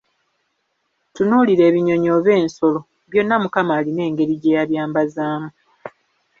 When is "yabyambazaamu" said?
4.57-5.49